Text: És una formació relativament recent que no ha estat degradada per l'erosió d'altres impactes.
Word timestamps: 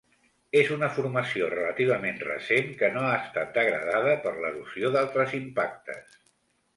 És 0.59 0.69
una 0.75 0.87
formació 0.93 1.49
relativament 1.51 2.15
recent 2.23 2.73
que 2.79 2.89
no 2.95 3.03
ha 3.09 3.11
estat 3.17 3.51
degradada 3.59 4.15
per 4.23 4.31
l'erosió 4.39 4.91
d'altres 4.97 5.37
impactes. 5.41 6.17